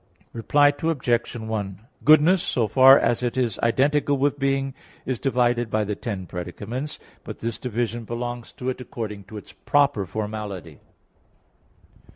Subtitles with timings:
[0.33, 1.33] Reply Obj.
[1.35, 4.73] 1: Goodness, so far as it is identical with being,
[5.05, 6.97] is divided by the ten predicaments.
[7.23, 10.79] But this division belongs to it according to its proper formality.